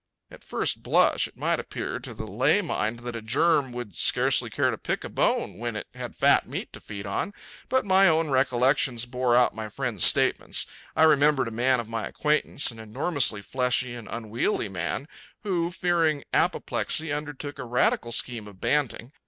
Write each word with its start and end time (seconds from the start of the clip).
At 0.31 0.43
first 0.43 0.81
blush 0.81 1.27
it 1.27 1.37
might 1.37 1.59
appear 1.59 1.99
to 1.99 2.15
the 2.15 2.25
lay 2.25 2.59
mind 2.63 3.01
that 3.01 3.15
a 3.15 3.21
germ 3.21 3.71
would 3.73 3.95
scarcely 3.95 4.49
care 4.49 4.71
to 4.71 4.77
pick 4.79 5.03
a 5.03 5.09
bone 5.09 5.59
when 5.59 5.75
it 5.75 5.85
had 5.93 6.15
fat 6.15 6.49
meat 6.49 6.73
to 6.73 6.79
feed 6.79 7.05
on, 7.05 7.35
but 7.69 7.85
my 7.85 8.07
own 8.07 8.31
recollections 8.31 9.05
bore 9.05 9.35
out 9.35 9.53
my 9.53 9.69
friend's 9.69 10.03
statements. 10.03 10.65
I 10.95 11.03
remembered 11.03 11.49
a 11.49 11.51
man 11.51 11.79
of 11.79 11.87
my 11.87 12.07
acquaintance, 12.07 12.71
an 12.71 12.79
enormously 12.79 13.43
fleshy 13.43 13.93
and 13.93 14.07
unwieldy 14.09 14.69
man, 14.69 15.07
who, 15.43 15.69
fearing 15.69 16.23
apoplexy, 16.33 17.13
undertook 17.13 17.59
a 17.59 17.63
radical 17.63 18.11
scheme 18.11 18.47
of 18.47 18.59
banting. 18.59 19.11